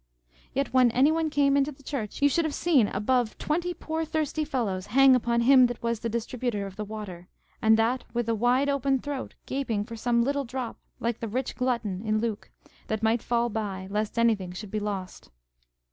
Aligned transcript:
Yet 0.55 0.73
when 0.73 0.89
anyone 0.93 1.29
came 1.29 1.55
into 1.55 1.71
the 1.71 1.83
church, 1.83 2.23
you 2.23 2.27
should 2.27 2.43
have 2.43 2.55
seen 2.55 2.87
above 2.87 3.37
twenty 3.37 3.71
poor 3.71 4.03
thirsty 4.03 4.43
fellows 4.43 4.87
hang 4.87 5.15
upon 5.15 5.41
him 5.41 5.67
that 5.67 5.83
was 5.83 5.99
the 5.99 6.09
distributor 6.09 6.65
of 6.65 6.75
the 6.75 6.83
water, 6.83 7.27
and 7.61 7.77
that 7.77 8.05
with 8.11 8.27
a 8.27 8.33
wide 8.33 8.67
open 8.67 8.97
throat, 8.97 9.35
gaping 9.45 9.83
for 9.83 9.95
some 9.95 10.23
little 10.23 10.43
drop, 10.43 10.77
like 10.99 11.19
the 11.19 11.27
rich 11.27 11.55
glutton 11.55 12.01
in 12.01 12.17
Luke, 12.17 12.49
that 12.87 13.03
might 13.03 13.21
fall 13.21 13.47
by, 13.47 13.87
lest 13.91 14.17
anything 14.17 14.53
should 14.53 14.71
be 14.71 14.79
lost. 14.79 15.29